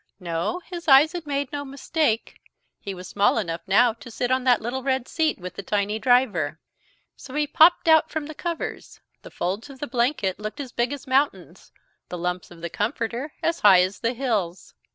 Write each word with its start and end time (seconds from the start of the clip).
No, 0.19 0.61
his 0.65 0.87
eyes 0.87 1.11
had 1.11 1.27
made 1.27 1.51
no 1.51 1.63
mistake. 1.63 2.39
He 2.79 2.95
was 2.95 3.07
small 3.07 3.37
enough 3.37 3.61
now 3.67 3.93
to 3.93 4.09
sit 4.09 4.31
on 4.31 4.45
that 4.45 4.59
little 4.59 4.81
red 4.81 5.07
seat 5.07 5.37
with 5.37 5.53
the 5.53 5.61
tiny 5.61 5.99
driver. 5.99 6.59
So 7.15 7.35
he 7.35 7.45
popped 7.45 7.87
out 7.87 8.09
from 8.09 8.25
the 8.25 8.33
covers. 8.33 8.99
The 9.21 9.29
folds 9.29 9.69
of 9.69 9.77
the 9.77 9.85
blanket 9.85 10.39
looked 10.39 10.59
as 10.59 10.71
big 10.71 10.91
as 10.91 11.05
mountains, 11.05 11.71
the 12.09 12.17
lumps 12.17 12.49
of 12.49 12.61
the 12.61 12.69
comforter 12.71 13.33
as 13.43 13.59
high 13.59 13.83
as 13.83 13.99
the 13.99 14.13
hills. 14.13 14.73